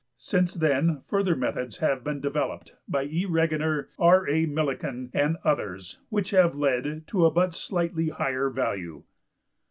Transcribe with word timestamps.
Since 0.17 0.55
then 0.55 1.03
further 1.07 1.35
methods 1.35 1.77
have 1.77 2.03
been 2.03 2.21
developed 2.21 2.75
by 2.87 3.03
E.~Regener, 3.03 3.89
R.~A.~Millikan, 3.99 5.11
and 5.13 5.37
others(20), 5.45 5.97
which 6.09 6.31
have 6.31 6.55
led 6.55 7.05
to 7.05 7.25
a 7.27 7.29
but 7.29 7.53
slightly 7.53 8.09
higher 8.09 8.49
value. 8.49 9.03